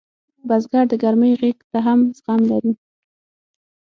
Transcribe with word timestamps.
بزګر 0.47 0.85
د 0.89 0.93
ګرمۍ 1.03 1.31
غېږ 1.39 1.59
ته 1.71 1.79
هم 1.85 1.99
زغم 2.17 2.41
لري 2.51 2.73